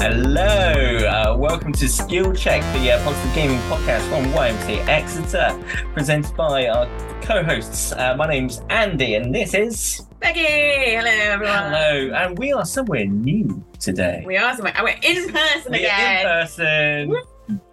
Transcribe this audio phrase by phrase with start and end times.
[0.00, 5.62] Hello, uh, welcome to Skill Check, the uh, positive gaming podcast from YMCA Exeter,
[5.92, 6.86] presented by our
[7.20, 7.92] co-hosts.
[7.92, 10.40] Uh, my name's Andy, and this is Becky.
[10.40, 11.54] Hello, everyone.
[11.72, 14.24] hello, and we are somewhere new today.
[14.26, 14.72] We are somewhere.
[14.74, 16.24] and We're in person We're in again.
[16.24, 17.16] person.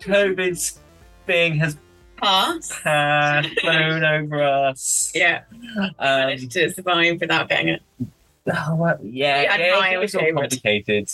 [0.01, 0.79] COVID's
[1.27, 1.77] thing has
[2.17, 2.77] Pass.
[2.83, 5.11] passed, flown over us.
[5.15, 5.43] Yeah,
[5.77, 7.81] Um, managed to survive without getting it.
[8.49, 11.09] Oh, well, yeah, yeah, mine it was all complicated.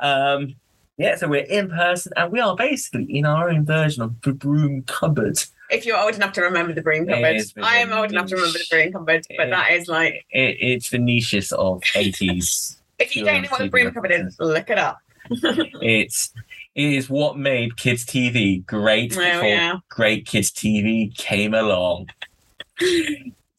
[0.00, 0.54] Um,
[0.98, 4.32] yeah, so we're in person and we are basically in our own version of the
[4.32, 5.38] broom cupboard.
[5.70, 8.58] If you're old enough to remember the broom cupboard, I am old enough to remember
[8.58, 9.50] the broom cupboard, but Yeah.
[9.50, 12.76] that is like, It, it's the niches of 80s.
[12.98, 14.98] if you don't know what the broom cupboard is, look it up.
[15.30, 16.32] it's
[16.74, 19.76] it is what made kids TV great Oh, before yeah.
[19.88, 22.08] great kids TV came along.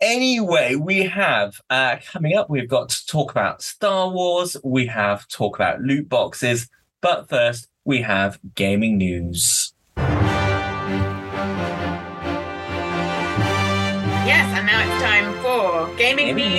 [0.01, 2.49] Anyway, we have uh, coming up.
[2.49, 4.55] We've got to talk about Star Wars.
[4.63, 6.69] We have talk about loot boxes,
[7.01, 9.73] but first we have gaming news.
[14.25, 16.53] Yes, and now it's time for gaming, Gaming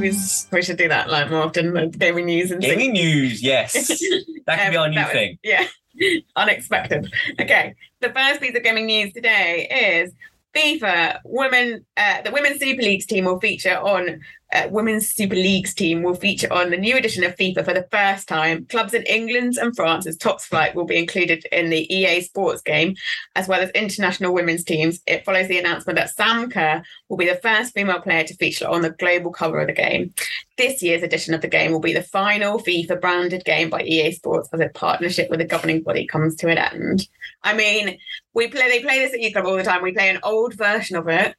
[0.00, 0.46] news.
[0.50, 1.90] We should do that like more often.
[1.90, 3.72] Gaming news and Gaming news, yes,
[4.46, 5.38] that can be Um, our new was- thing.
[5.42, 5.66] Yeah,
[6.36, 7.12] unexpected.
[7.38, 9.68] Okay, the first piece of gaming news today
[10.04, 10.14] is
[10.54, 11.84] FIFA women.
[11.96, 14.20] Uh, the women's Super Leagues team will feature on.
[14.52, 17.88] Uh, women's Super Leagues team will feature on the new edition of FIFA for the
[17.90, 18.66] first time.
[18.66, 22.94] Clubs in England and France's top flight will be included in the EA Sports game,
[23.34, 25.00] as well as international women's teams.
[25.06, 28.68] It follows the announcement that Sam Kerr will be the first female player to feature
[28.68, 30.12] on the global cover of the game.
[30.58, 34.12] This year's edition of the game will be the final FIFA branded game by EA
[34.12, 37.08] Sports as a partnership with the governing body comes to an end.
[37.42, 37.98] I mean,
[38.34, 39.82] we play they play this at Youth Club all the time.
[39.82, 41.34] We play an old version of it,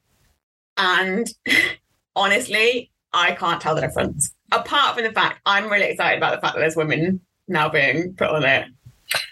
[0.77, 1.27] and
[2.15, 4.33] honestly, I can't tell the difference.
[4.51, 8.13] Apart from the fact I'm really excited about the fact that there's women now being
[8.15, 8.67] put on it.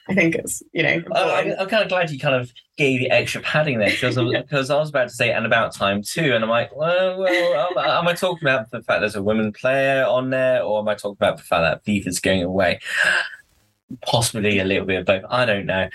[0.10, 1.54] I think it's you know Oh, I'm.
[1.58, 4.34] I'm kind of glad you kind of gave the extra padding there because I, was-
[4.42, 7.70] because I was about to say and about time too, and I'm like, well, well,
[7.78, 10.88] am, am I talking about the fact there's a women player on there, or am
[10.88, 12.80] I talking about the fact that FIFA's going away?
[14.06, 15.24] Possibly a little bit of both.
[15.30, 15.90] I don't know.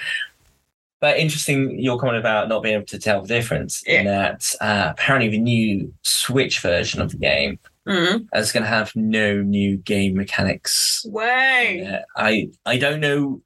[1.01, 4.89] But interesting, your comment about not being able to tell the difference in that uh,
[4.91, 8.27] apparently the new Switch version of the game Mm.
[8.35, 12.01] is going to have no new game mechanics Way.
[12.17, 13.41] I I don't know.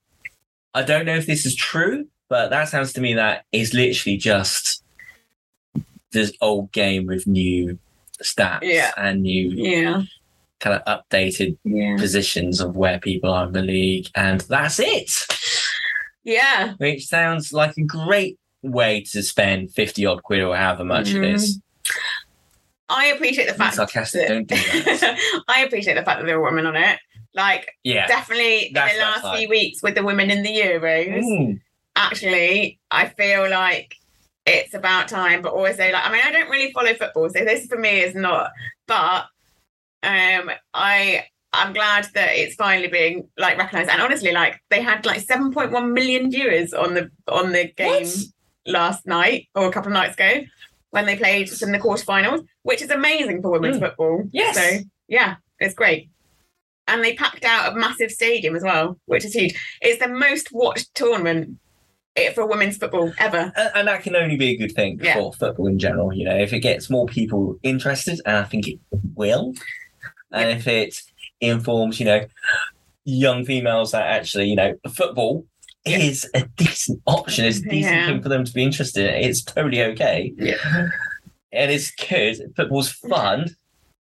[0.74, 4.16] I don't know if this is true, but that sounds to me that is literally
[4.16, 4.82] just
[6.12, 7.78] this old game with new
[8.22, 8.92] stats Yeah.
[8.96, 10.02] and new Yeah.
[10.60, 11.96] kind of updated Yeah.
[11.98, 15.10] positions of where people are in the league, and that's it.
[16.24, 16.74] Yeah.
[16.78, 21.24] Which sounds like a great way to spend fifty odd quid or however much it
[21.24, 21.58] is.
[22.90, 25.42] I appreciate the Be fact sarcastic, don't do that.
[25.48, 26.98] I appreciate the fact that there are women on it.
[27.34, 28.06] Like Yeah.
[28.08, 31.60] definitely in the last few weeks with the women in the Euros, Mm.
[31.96, 33.94] actually, I feel like
[34.46, 35.40] it's about time.
[35.42, 38.14] But also, like, I mean, I don't really follow football, so this for me is
[38.14, 38.50] not.
[38.88, 39.26] But
[40.02, 43.90] um, I I'm glad that it's finally being like recognised.
[43.90, 48.16] And honestly, like they had like 7.1 million viewers on the on the game What?
[48.66, 50.42] last night or a couple of nights ago
[50.90, 53.80] when they played in the quarterfinals, which is amazing for women's Mm.
[53.80, 54.24] football.
[54.32, 54.56] Yes.
[54.56, 56.08] So yeah, it's great.
[56.88, 59.54] And they packed out a massive stadium as well, which is huge.
[59.80, 61.58] It's the most watched tournament
[62.34, 63.52] for women's football ever.
[63.56, 65.14] and, and that can only be a good thing Yeah.
[65.14, 66.12] for football in general.
[66.12, 68.78] You know, if it gets more people interested, and I think it
[69.14, 69.54] will,
[70.32, 71.00] and if it
[71.40, 72.26] informs, you know,
[73.04, 75.46] young females that actually, you know, football.
[75.84, 77.44] Is a decent option.
[77.46, 78.06] It's a decent Yeah.
[78.06, 79.28] thing for them to be interested in.
[79.28, 80.88] It's totally okay, Yeah.
[81.52, 82.52] and it's good.
[82.56, 83.54] Football's fun.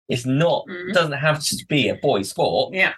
[0.10, 0.66] It's not.
[0.68, 0.94] Mhm.
[0.94, 2.74] Doesn't have to be a boy sport.
[2.74, 2.94] Yeah.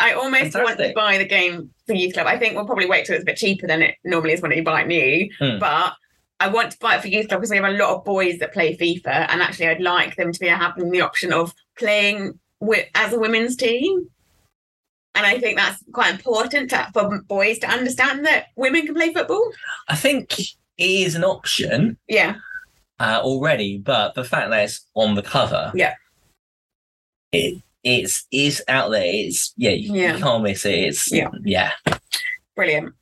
[0.00, 2.26] I almost want to buy the game for Youth Club.
[2.26, 4.50] I think we'll probably wait till it's a bit cheaper than it normally is when
[4.50, 5.30] you buy it new.
[5.38, 5.58] Hmm.
[5.60, 5.94] But
[6.40, 8.38] I want to buy it for Youth Club because we have a lot of boys
[8.40, 12.38] that play FIFA, and actually, I'd like them to be having the option of playing
[12.60, 14.08] with, as a women's team.
[15.14, 19.12] And I think that's quite important to, for boys to understand that women can play
[19.12, 19.52] football.
[19.88, 22.36] I think it is an option Yeah,
[22.98, 25.94] uh, already, but the fact that it's on the cover, Yeah.
[27.32, 29.04] it it's is out there.
[29.04, 30.16] It's yeah, you, Yeah.
[30.16, 30.78] you can't miss it.
[30.78, 31.28] It's Yeah.
[31.44, 31.72] yeah,
[32.56, 32.94] brilliant.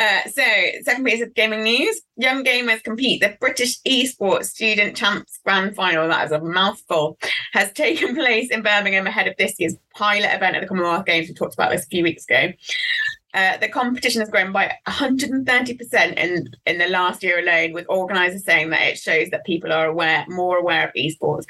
[0.00, 0.42] Uh, so,
[0.82, 3.20] second piece of gaming news: young gamers compete.
[3.20, 7.18] The British Esports Student Champs Grand Final, that is a mouthful,
[7.52, 11.28] has taken place in Birmingham ahead of this year's pilot event at the Commonwealth Games.
[11.28, 12.50] We talked about this a few weeks ago.
[13.32, 18.44] Uh, the competition has grown by 130% in, in the last year alone, with organisers
[18.44, 21.44] saying that it shows that people are aware, more aware of esports.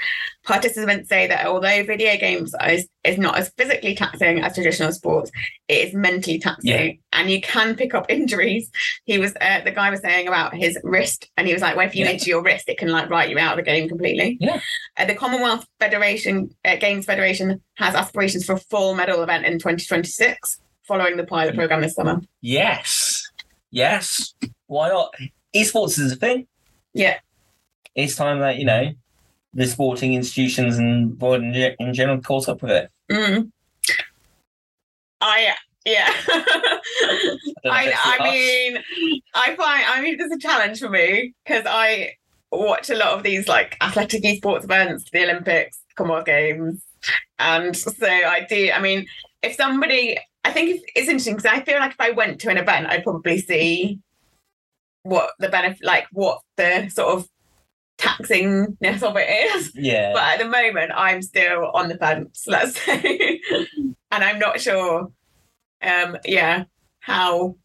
[0.44, 5.30] Participants say that although video games is, is not as physically taxing as traditional sports,
[5.68, 6.92] it is mentally taxing, Yeah.
[7.12, 8.70] and you can pick up injuries.
[9.04, 11.86] He was uh, the guy was saying about his wrist, and he was like, "Well,
[11.86, 12.12] if you Yeah.
[12.12, 14.60] injure your wrist, it can like write you out of the game completely." Yeah.
[14.96, 19.52] Uh, the Commonwealth Federation uh, Games Federation has aspirations for a full medal event in
[19.58, 20.58] 2026,
[20.90, 22.20] following the pilot program this summer.
[22.40, 23.30] Yes.
[23.70, 24.34] Yes.
[24.66, 25.14] Why not?
[25.54, 26.48] Esports is a thing.
[26.94, 27.18] Yeah.
[27.94, 28.90] It's time that, you know,
[29.54, 32.90] the sporting institutions and board in, in general caught up with it.
[33.08, 33.52] Mm.
[35.20, 35.54] I
[35.84, 36.12] yeah.
[36.28, 38.82] don't I I mean,
[39.34, 42.14] I find I mean it's a challenge for me because I
[42.50, 46.82] watch a lot of these like athletic esports events, the Olympics, Commonwealth Games,
[47.38, 48.72] and so I do.
[48.72, 49.06] I mean,
[49.42, 52.50] if somebody, I think it's, it's interesting because I feel like if I went to
[52.50, 54.00] an event, I'd probably see
[55.02, 57.28] what the benefit, like what the sort of
[57.98, 59.72] taxingness of it is.
[59.74, 60.12] Yeah.
[60.12, 63.40] But at the moment, I'm still on the fence, let's say.
[64.10, 65.12] and I'm not sure,
[65.82, 66.64] um, yeah,
[67.00, 67.56] how,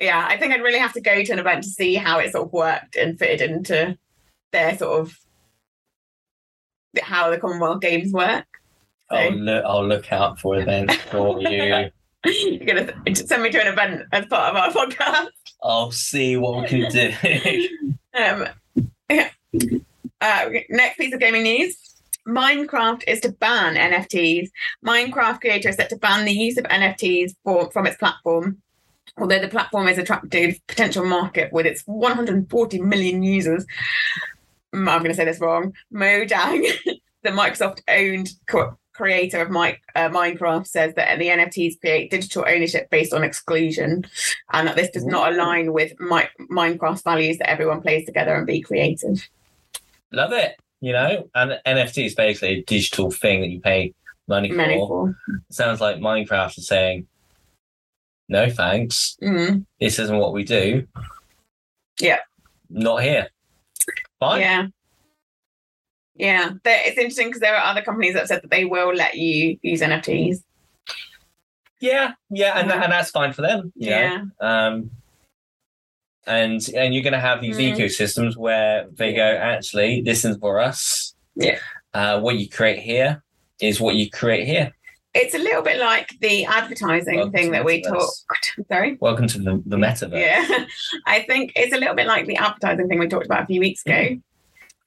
[0.00, 2.32] yeah, I think I'd really have to go to an event to see how it
[2.32, 3.98] sort of worked and fitted into
[4.52, 5.18] their sort of
[7.02, 8.46] how the Commonwealth Games work.
[9.10, 11.90] I'll, look, I'll look out for events for you.
[12.24, 15.28] You're going to send me to an event as part of our podcast.
[15.62, 17.68] I'll see what we can do.
[18.14, 18.48] Um,
[19.10, 19.30] yeah.
[20.20, 21.76] uh, next piece of gaming news.
[22.26, 24.48] Minecraft is to ban NFTs.
[24.84, 28.62] Minecraft creator is set to ban the use of NFTs for, from its platform.
[29.18, 33.66] Although the platform is attractive potential market with its 140 million users.
[34.74, 35.74] Mm, I'm going to say this wrong.
[35.92, 36.66] Mojang,
[37.22, 42.44] the Microsoft owned co- creator of Mi- uh, Minecraft, says that the NFTs create digital
[42.48, 44.04] ownership based on exclusion
[44.52, 48.46] and that this does not align with Mi- Minecraft's values that everyone plays together and
[48.46, 49.28] be creative.
[50.12, 50.56] Love it.
[50.80, 53.94] You know, and NFT is basically a digital thing that you pay
[54.28, 54.54] money for.
[54.56, 55.16] Many for.
[55.50, 57.06] Sounds like Minecraft is saying,
[58.28, 59.16] no thanks.
[59.22, 60.86] Mm, This isn't what we do.
[62.00, 62.18] Yeah.
[62.70, 63.28] Not here.
[64.20, 64.40] Fine.
[64.40, 64.66] yeah.
[66.16, 69.14] Yeah, But it's interesting because there are other companies that said that they will let
[69.16, 70.42] you use NFTs.
[71.80, 72.82] Yeah, yeah, and, Yeah.
[72.84, 73.72] and that's fine for them.
[73.74, 73.98] you know.
[73.98, 74.90] Yeah, Um,
[76.26, 77.76] and and you're going to have these Mm.
[77.76, 81.14] ecosystems where they go, actually, this is for us.
[81.36, 81.58] Yeah.
[81.92, 83.22] Uh, what you create here
[83.60, 84.72] is what you create here.
[85.16, 88.24] it's a little bit like the advertising Welcome thing to that we talked.
[88.68, 88.96] Sorry.
[89.00, 90.18] Welcome to the, the metaverse.
[90.20, 90.64] Yeah,
[91.06, 93.60] I think it's a little bit like the advertising thing we talked about a few
[93.60, 94.16] weeks ago,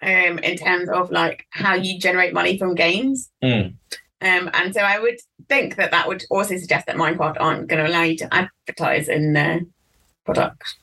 [0.01, 3.29] um, in terms of like how you generate money from games.
[3.43, 3.73] Mm.
[4.21, 7.83] Um, and so I would think that that would also suggest that Minecraft aren't going
[7.83, 9.61] to allow you to advertise in their
[10.25, 10.75] product.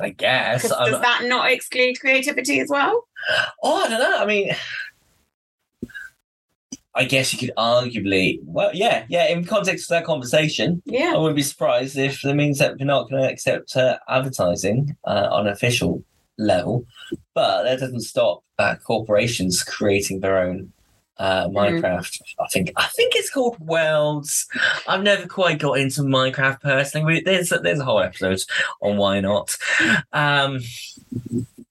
[0.00, 0.62] I guess.
[0.62, 3.06] 'Cause I'm- does that not exclude creativity as well?
[3.62, 4.18] Oh, I don't know.
[4.18, 4.54] I mean,
[6.94, 9.26] I guess you could arguably, well, yeah, yeah.
[9.28, 12.86] In context of that conversation, yeah, I wouldn't be surprised if it means that we're
[12.86, 16.02] not going to accept uh, advertising uh, on official
[16.38, 16.84] level.
[17.34, 20.72] But that doesn't stop uh, corporations creating their own
[21.18, 22.20] uh, Minecraft.
[22.40, 24.46] I think I think it's called Worlds.
[24.86, 27.06] I've never quite got into Minecraft personally.
[27.14, 28.40] We, there's there's a whole episode
[28.80, 29.56] on why not.
[30.12, 30.60] Um,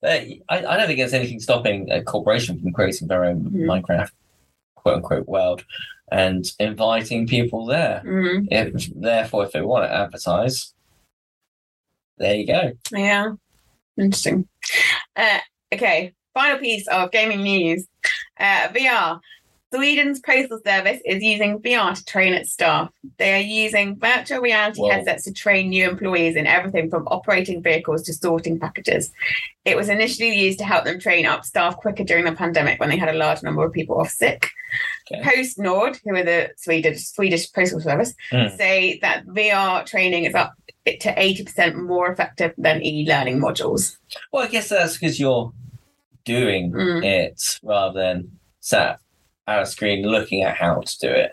[0.04, 3.66] I, I don't think there's anything stopping a corporation from creating their own Mhm.
[3.66, 4.12] Minecraft
[4.76, 5.66] quote unquote world
[6.12, 8.02] and inviting people there.
[8.06, 10.74] Mm, If therefore, if they want to advertise,
[12.18, 12.72] there you go.
[12.94, 13.34] yeah.
[13.98, 14.48] Interesting.
[15.16, 15.40] Uh,
[15.74, 16.14] okay.
[16.36, 17.88] Final piece of gaming news.
[18.40, 19.20] Uh, VR.
[19.74, 22.90] Sweden's postal service is using VR to train its staff.
[23.18, 24.92] They are using virtual reality Whoa.
[24.92, 29.12] headsets to train new employees in everything from operating vehicles to sorting packages.
[29.66, 32.88] It was initially used to help them train up staff quicker during the pandemic when
[32.90, 34.50] they had a large number of people off sick.
[35.12, 35.22] Okay.
[35.22, 38.56] PostNord, who are the Swedish Swedish postal service, Mm.
[38.56, 40.54] say that VR training is up
[41.02, 43.98] to 80% more effective than e-learning modules.
[44.32, 45.52] Well, I guess that's because you're
[46.26, 47.04] doing Mm.
[47.06, 49.00] it rather than sat
[49.48, 51.32] at a screen looking at how to do it.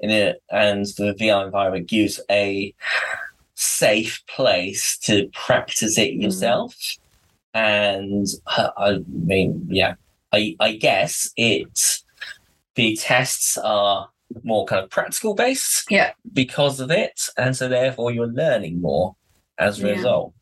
[0.00, 2.74] And, it, and the VR environment gives a
[3.54, 6.22] safe place to practice it Mm.
[6.22, 6.74] yourself.
[7.54, 9.94] And uh, I mean, yeah,
[10.32, 11.98] I, I guess it
[12.74, 14.08] the tests are
[14.42, 16.12] more kind of practical based Yeah.
[16.32, 17.28] because of it.
[17.36, 19.16] And so therefore you're learning more
[19.58, 19.92] as a Yeah.
[19.94, 20.34] result.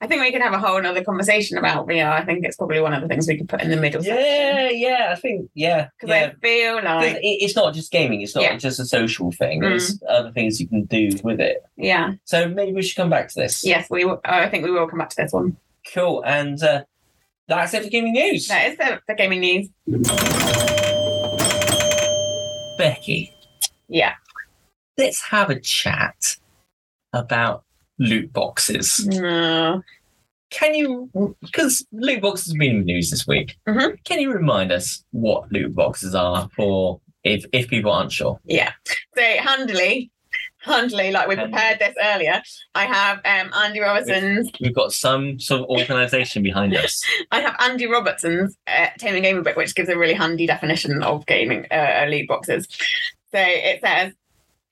[0.00, 2.10] I think we could have a whole other conversation about VR.
[2.10, 4.70] I think it's probably one of the things we could put in the middle Yeah,
[4.70, 6.32] yeah, I think yeah, Because yeah.
[6.32, 8.22] I feel like, it, it's not just gaming.
[8.22, 8.56] It's not Yeah.
[8.56, 9.60] just a social thing.
[9.60, 9.68] Mm.
[9.68, 11.62] There's other things you can do with it.
[11.76, 13.64] yeah, So maybe we should come back to this.
[13.64, 14.04] yes, we.
[14.04, 15.56] Will, I think we will come back to this one.
[15.94, 16.22] Cool.
[16.24, 16.82] And uh,
[17.46, 18.48] that's it for gaming news.
[18.48, 20.85] That is the, the gaming news.
[22.76, 23.32] Becky,
[23.88, 24.14] Yeah.
[24.98, 26.36] let's have a chat
[27.12, 27.64] about
[27.98, 29.06] loot boxes.
[29.06, 29.82] No.
[30.50, 34.02] Can you, because loot boxes have been in the news this week, Mhm.
[34.04, 38.38] can you remind us what loot boxes are for if, if people aren't sure?
[38.44, 38.72] Yeah.
[39.16, 40.10] So handily,
[40.66, 42.42] handily, like we prepared this earlier.
[42.74, 44.50] I have um, Andy Robertson's.
[44.60, 47.02] We've got some sort of organization behind us.
[47.30, 51.24] I have Andy Robertson's uh, Taming Gaming book, which gives a really handy definition of
[51.26, 52.68] gaming uh, boxes.
[53.32, 54.12] So it says.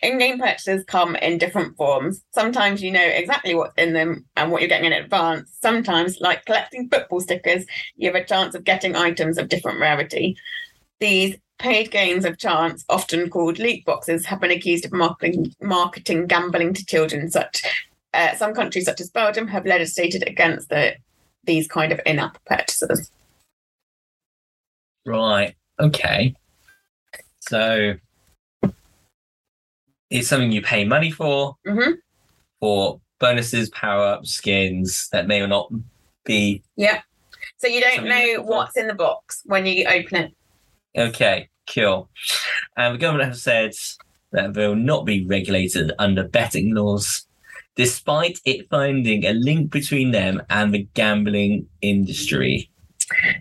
[0.03, 2.23] In-game purchases come in different forms.
[2.35, 5.51] Sometimes you know exactly what's in them and what you're getting in advance.
[5.63, 7.65] Sometimes, like collecting football stickers,
[7.97, 10.37] you have a chance of getting items of different rarity.
[11.01, 16.27] These paid games of chance, often called loot boxes, have been accused of marketing, marketing
[16.27, 17.31] gambling to children.
[17.31, 17.63] Such
[18.13, 20.95] uh, some countries, such as Belgium, have legislated against the,
[21.45, 23.11] these kind of in-app purchases.
[25.07, 25.55] Right.
[25.81, 26.35] Okay.
[27.41, 27.95] So
[30.11, 31.93] it's something you pay money for, hmm
[32.61, 35.71] for bonuses, power ups, skins that may or not
[36.25, 37.03] be Yeah.
[37.59, 38.57] So you don't know you're looking for?
[38.57, 40.35] what's in the box when you open it.
[40.97, 41.49] Okay.
[41.73, 42.11] Cool.
[42.77, 43.73] And the government have said
[44.33, 47.27] that they will not be regulated under betting laws,
[47.77, 52.71] despite it finding a link between them and the gambling industry.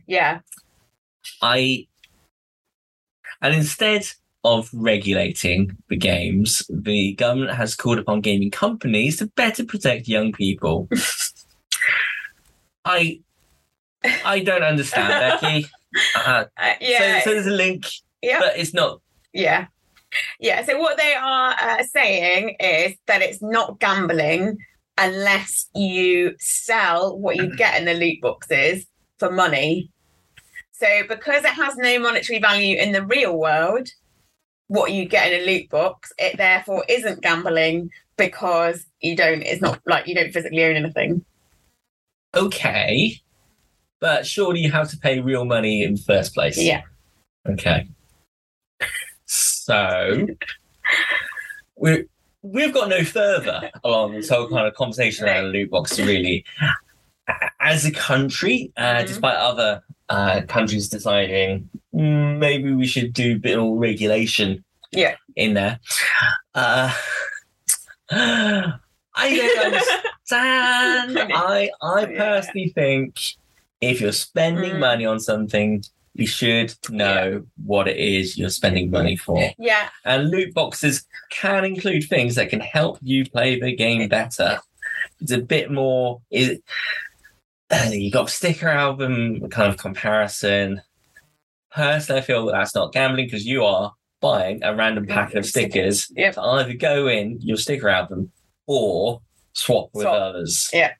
[0.08, 0.40] Yeah.
[1.42, 1.88] I
[3.42, 4.08] and instead
[4.46, 10.32] of regulating the games, the government has called upon gaming companies to better protect young
[10.32, 10.88] people.
[12.86, 13.20] I
[14.26, 15.68] I don't understand, Becky.
[16.16, 17.20] Uh, Uh, yeah.
[17.20, 17.86] so, so there's a link,
[18.22, 18.40] yeah.
[18.40, 19.02] but it's not.
[19.34, 19.68] Yeah.
[20.40, 20.66] Yeah.
[20.66, 24.58] So what they are uh, saying is that it's not gambling
[24.98, 28.86] unless you sell what you get in the loot boxes
[29.18, 29.90] for money.
[30.72, 33.88] So because it has no monetary value in the real world,
[34.68, 39.62] what you get in a loot box, it therefore isn't gambling because you don't, it's
[39.62, 41.24] not like you don't physically own anything.
[42.36, 43.22] Okay,
[44.04, 46.62] but surely you have to pay real money in the first place.
[46.62, 46.82] Yeah.
[47.48, 47.88] Okay.
[49.26, 50.28] So
[51.78, 52.04] we
[52.42, 56.44] we've got no further along this whole kind of conversation around loot box really.
[57.62, 59.08] As a country, uh, Mhm.
[59.08, 65.16] despite other uh, countries deciding "Mm, maybe we should do a bit more regulation Yeah.
[65.38, 65.80] in there.
[66.54, 66.94] Uh,
[68.12, 71.32] I don't understand.
[71.34, 73.16] I I personally think
[73.90, 74.80] if you're spending Mm.
[74.80, 75.84] money on something,
[76.16, 79.52] you should know what it is you're spending money for.
[79.58, 79.90] Yeah.
[80.06, 84.60] And loot boxes can include things that can help you play the game better.
[85.20, 86.22] It's a bit more.
[86.30, 86.60] Is
[87.90, 90.82] you got sticker album kind of comparison.
[91.72, 95.46] Personally, I feel that that's not gambling because you are buying a random packet of
[95.46, 96.36] stickers Yep.
[96.36, 98.32] to either go in your sticker album
[98.68, 99.22] or
[99.54, 100.14] swap with Swap.
[100.16, 100.70] others.
[100.72, 100.94] Yeah.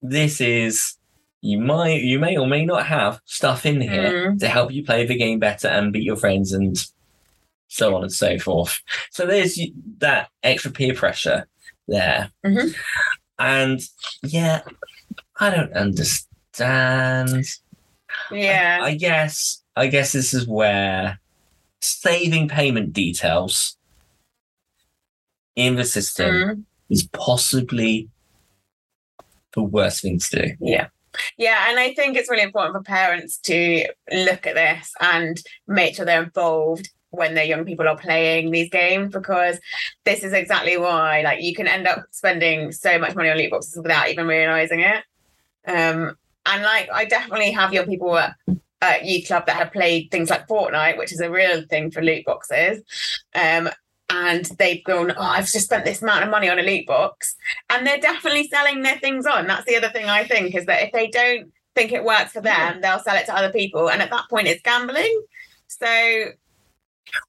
[0.00, 0.94] This is
[1.40, 4.40] you might you may or may not have stuff in here Mm.
[4.40, 6.76] to help you play the game better and beat your friends and
[7.68, 8.80] so on and so forth.
[9.10, 9.58] So there's
[9.98, 11.46] that extra peer pressure
[11.86, 12.30] there.
[12.44, 12.74] Mhm.
[13.38, 13.80] And
[14.22, 14.62] yeah,
[15.38, 17.44] I don't understand.
[18.32, 18.78] Yeah.
[18.82, 21.20] I guess I guess this is where
[21.80, 23.76] saving payment details
[25.54, 26.64] in the system Mm.
[26.90, 28.08] is possibly
[29.54, 30.56] the worst thing to do.
[30.60, 30.88] Yeah.
[31.36, 35.96] Yeah, and I think it's really important for parents to look at this and make
[35.96, 39.58] sure they're involved when their young people are playing these games because
[40.04, 43.50] this is exactly why like you can end up spending so much money on loot
[43.50, 45.02] boxes without even realizing it.
[45.66, 48.34] Um and like I definitely have young people at,
[48.82, 52.02] at youth club that have played things like Fortnite, which is a real thing for
[52.02, 52.82] loot boxes.
[53.34, 53.70] Um
[54.10, 57.36] and they've gone, oh, I've just spent this amount of money on a loot box
[57.70, 59.46] and they're definitely selling their things on.
[59.46, 62.40] That's the other thing I think is that if they don't think it works for
[62.40, 65.22] them, they'll sell it to other people, and at that point, it's gambling.
[65.68, 65.86] So,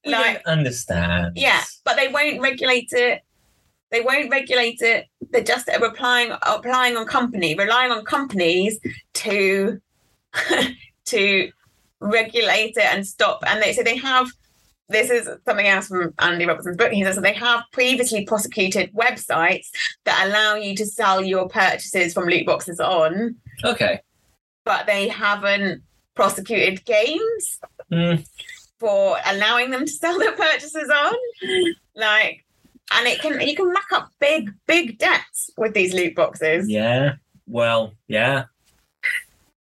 [0.05, 1.33] We like, don't understand.
[1.35, 3.21] yeah, but they won't regulate it.
[3.91, 5.05] They won't regulate it.
[5.29, 8.79] They're just applying applying on company, relying on companies
[9.15, 9.79] to
[11.05, 11.51] to
[11.99, 13.43] regulate it and stop.
[13.45, 14.29] And they so they have
[14.89, 16.91] this is something else from Andy Robertson's book.
[16.91, 19.67] He says that they have previously prosecuted websites
[20.05, 24.01] that allow you to sell your purchases from loot boxes on, Okay.
[24.65, 25.83] but they haven't
[26.15, 27.59] prosecuted games
[27.91, 28.23] Mm,
[28.79, 31.13] for allowing them to sell their purchases on.
[31.95, 32.45] Like,
[32.91, 36.69] and it can you can rack up big, big debts with these loot boxes.
[36.69, 37.13] yeah.
[37.47, 38.45] Well, yeah.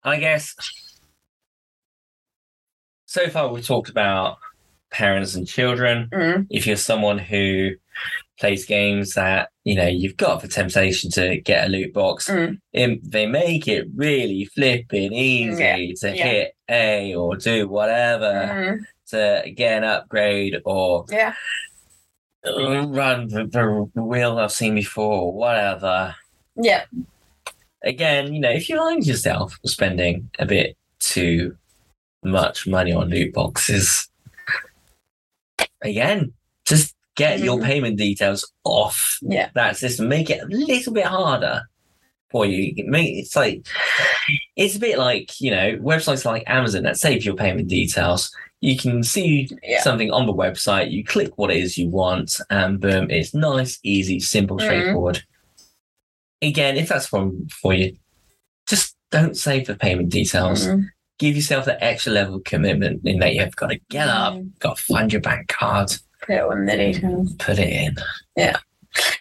[0.03, 0.55] I guess
[3.05, 4.37] so far we've talked about
[4.91, 6.10] parents and children.
[6.13, 7.72] Mm, If you're someone who
[8.39, 12.58] plays games that you know you've got the temptation to get a loot box, mm,
[12.74, 16.25] it, they make it really flipping easy Yeah, to yeah.
[16.25, 18.79] hit A or do whatever mm.
[19.10, 21.34] to get an upgrade or Yeah.
[22.46, 26.15] run the, the wheel I've seen before, whatever.
[26.55, 26.86] Yeah.
[27.84, 31.55] Again, you know, if you find yourself spending a bit too
[32.24, 34.08] much money on loot boxes,
[35.81, 36.33] again,
[36.65, 37.65] just get your Mhm.
[37.65, 39.50] payment details off Yeah.
[39.55, 40.07] that system.
[40.07, 41.63] Make it a little bit harder
[42.31, 42.74] for you.
[42.88, 43.65] Make it's like
[44.55, 48.31] it's a bit like you know websites like Amazon that save your payment details.
[48.62, 49.81] You can see Yeah.
[49.81, 50.91] something on the website.
[50.91, 54.62] You click what it is you want, and boom, it's nice, easy, simple, Mhm.
[54.63, 55.24] straightforward.
[56.41, 57.95] Again, if that's from for you,
[58.67, 60.67] just don't save the payment details.
[60.67, 60.86] Mm.
[61.19, 64.57] Give yourself that extra level of commitment in that you've got to get up, Mm.
[64.59, 67.33] got to find your bank card, Put it on the details.
[67.38, 67.95] put it in.
[68.35, 68.57] Yeah,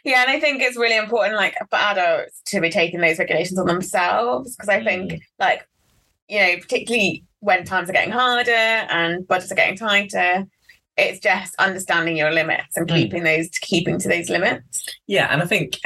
[0.04, 3.58] Yeah, and I think it's really important, like for adults, to be taking those regulations
[3.58, 5.20] on themselves because I think, Mm.
[5.38, 5.68] like,
[6.28, 10.46] you know, particularly when times are getting harder and budgets are getting tighter,
[10.96, 12.94] it's just understanding your limits and Mm.
[12.94, 14.84] keeping those, keeping to those limits.
[15.06, 15.78] Yeah, and I think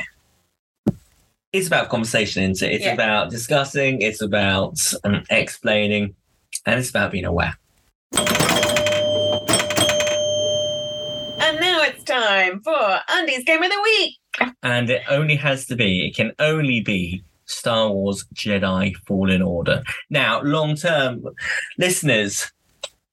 [1.52, 2.74] it's about conversation, isn't it?
[2.74, 2.94] It's Yeah.
[2.94, 6.14] about discussing, it's about um, explaining,
[6.66, 7.56] and it's about being aware.
[11.38, 14.16] And now it's time for Andy's Game of the Week.
[14.62, 19.82] And it only has to be, it can only be Star Wars Jedi Fallen Order.
[20.08, 21.22] Now, long term
[21.78, 22.50] listeners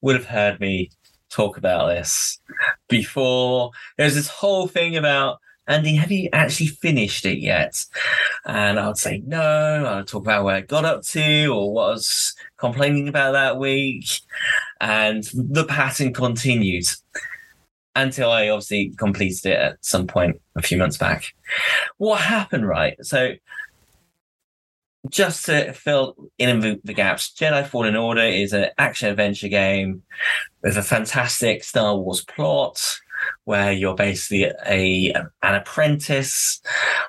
[0.00, 0.90] would have heard me
[1.28, 2.40] talk about this
[2.88, 3.72] before.
[3.98, 7.84] There's this whole thing about Andy, have you actually finished it yet?
[8.44, 9.84] And I would say no.
[9.86, 13.32] I would talk about where I got up to or what I was complaining about
[13.32, 14.06] that week.
[14.80, 16.86] And the pattern continued
[17.94, 21.34] until I obviously completed it at some point a few months back.
[21.98, 22.96] What happened, right?
[23.04, 23.34] So,
[25.08, 30.02] just to fill in the, gaps, Jedi Fallen Order is an action adventure game
[30.62, 33.00] with a fantastic Star Wars plot
[33.44, 36.60] where you're basically a an apprentice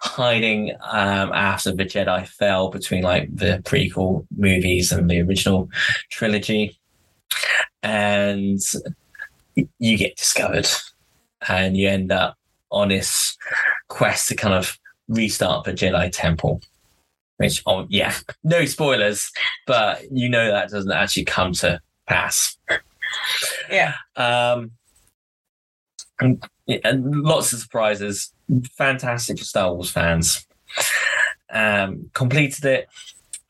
[0.01, 5.69] hiding um, after the Jedi fell between like the prequel movies and the original
[6.09, 6.79] trilogy,
[7.83, 8.59] and
[9.79, 10.67] you get discovered,
[11.47, 12.37] and you end up
[12.71, 13.37] on this
[13.89, 16.61] quest to kind of restart the Jedi Temple.
[17.37, 19.31] Which, oh yeah, no spoilers,
[19.65, 22.57] but you know that doesn't actually come to pass.
[23.69, 23.95] Yeah.
[24.15, 24.71] Um,
[26.21, 26.43] and,
[26.83, 28.33] and lots of surprises.
[28.77, 30.45] Fantastic for Star Wars fans.
[31.51, 32.87] Um, completed it,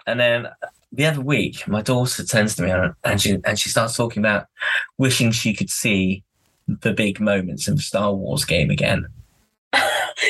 [0.08, 0.48] and then
[0.92, 4.22] the other week, my daughter turns to me and and she and she starts talking
[4.22, 4.48] about
[4.98, 6.24] wishing she could see
[6.68, 9.06] the big moments in the Star Wars game again.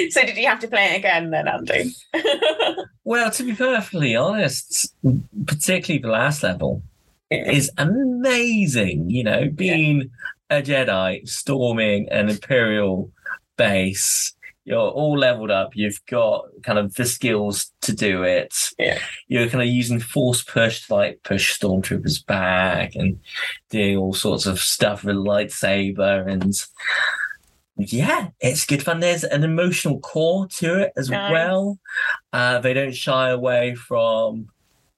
[0.10, 1.94] so did you have to play it again then, Andy?
[3.04, 4.94] Well, to be perfectly honest,
[5.46, 6.84] particularly the last level
[7.30, 9.10] is amazing.
[9.10, 10.12] You know, being
[10.52, 13.10] a Jedi storming an Imperial
[13.58, 14.36] base,
[14.66, 15.76] you're all leveled up.
[15.76, 18.54] You've got kind of the skills to do it.
[18.78, 19.00] Yeah.
[19.28, 23.20] You're kind of using force push to like push stormtroopers back and
[23.70, 26.54] doing all sorts of stuff with lightsaber and
[27.78, 29.00] yeah, it's good fun.
[29.00, 31.32] There's an emotional core to it as Nice.
[31.32, 31.80] well.
[32.32, 34.48] Uh, they don't shy away from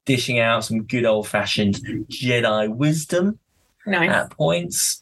[0.05, 1.75] dishing out some good old fashioned
[2.11, 3.39] Jedi wisdom
[3.85, 4.09] nice.
[4.09, 5.01] at points.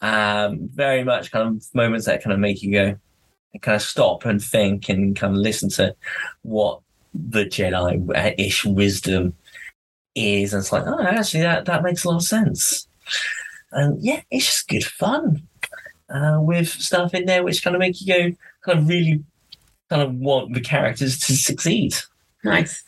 [0.00, 2.98] Um, very much kind of moments that kind of make you go,
[3.60, 5.94] kind of stop and think and kind of listen to
[6.42, 6.80] what
[7.14, 9.34] the Jedi ish wisdom
[10.14, 10.52] is.
[10.52, 12.86] And it's like, oh, actually, that, that makes a lot of sense.
[13.72, 15.42] And yeah, it's just good fun
[16.08, 19.24] uh, with stuff in there which kind of make you go, kind of really
[19.90, 21.94] kind of want the characters to succeed
[22.44, 22.82] Nice.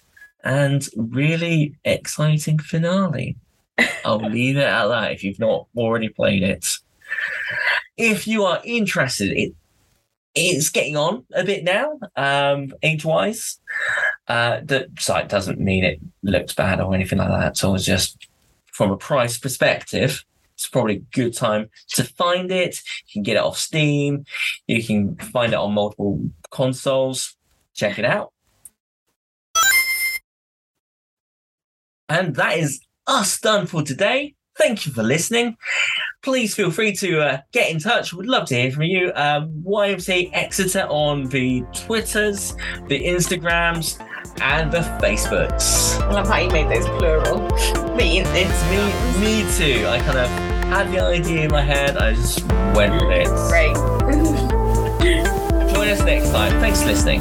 [0.44, 3.36] and really exciting finale.
[4.04, 6.66] I'll leave it at that if you've not already played it.
[7.96, 9.54] If you are interested, it
[10.34, 13.58] it's getting on a bit now, um, age wise.
[14.28, 17.56] Uh, the site doesn't mean it looks bad or anything like that.
[17.56, 18.28] So it's just
[18.66, 22.80] from a price perspective, it's probably a good time to find it.
[23.06, 24.24] You can get it off Steam.
[24.66, 27.36] You can find it on multiple consoles.
[27.74, 28.32] Check it out.
[32.08, 34.34] And that is us done for today.
[34.56, 35.56] Thank you for listening.
[36.22, 38.12] Please feel free to uh, get in touch.
[38.12, 39.10] We'd love to hear from you.
[39.14, 42.54] Um, YMCA Exeter on the Twitters,
[42.88, 43.98] the Instagrams,
[44.40, 45.98] and the Facebooks.
[46.00, 47.48] I love how you made those plural.
[48.00, 49.86] The It's me, me too.
[49.86, 50.28] I kind of
[50.70, 51.98] had the idea in my head.
[51.98, 52.42] I just
[52.74, 53.26] went with it.
[53.50, 53.74] Great.
[55.74, 56.52] Join us next time.
[56.60, 57.20] Thanks for listening.